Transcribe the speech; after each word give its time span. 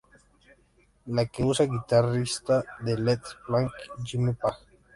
La 1.05 1.27
que 1.27 1.43
usa 1.43 1.63
el 1.65 1.73
guitarrista 1.73 2.63
de 2.79 2.97
Led 2.97 3.19
Zeppelin 3.23 3.69
Jimmy 4.03 4.33
Page. 4.33 4.65